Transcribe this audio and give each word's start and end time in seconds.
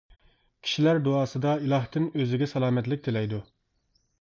كىشىلەر 0.67 1.01
دۇئاسىدا 1.07 1.53
ئىلاھتىن 1.65 2.09
ئۆزىگە 2.15 2.51
سالامەتلىك 2.55 3.07
تىلەيدۇ. 3.09 3.45